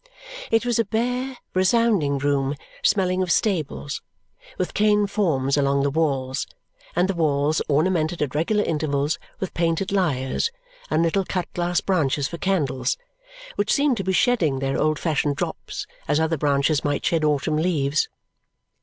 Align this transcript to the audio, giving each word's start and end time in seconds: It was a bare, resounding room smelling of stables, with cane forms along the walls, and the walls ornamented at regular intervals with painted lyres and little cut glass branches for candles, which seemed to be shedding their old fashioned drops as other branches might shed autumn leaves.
It 0.49 0.65
was 0.65 0.79
a 0.79 0.85
bare, 0.85 1.37
resounding 1.53 2.17
room 2.17 2.55
smelling 2.81 3.21
of 3.21 3.31
stables, 3.31 4.01
with 4.57 4.73
cane 4.73 5.05
forms 5.05 5.57
along 5.57 5.83
the 5.83 5.91
walls, 5.91 6.47
and 6.95 7.07
the 7.07 7.13
walls 7.13 7.61
ornamented 7.69 8.19
at 8.23 8.33
regular 8.33 8.63
intervals 8.63 9.19
with 9.39 9.53
painted 9.53 9.91
lyres 9.91 10.49
and 10.89 11.03
little 11.03 11.23
cut 11.23 11.45
glass 11.53 11.81
branches 11.81 12.27
for 12.27 12.39
candles, 12.39 12.97
which 13.57 13.71
seemed 13.71 13.95
to 13.97 14.03
be 14.03 14.11
shedding 14.11 14.57
their 14.57 14.79
old 14.81 14.97
fashioned 14.97 15.35
drops 15.35 15.85
as 16.07 16.19
other 16.19 16.35
branches 16.35 16.83
might 16.83 17.05
shed 17.05 17.23
autumn 17.23 17.57
leaves. 17.57 18.09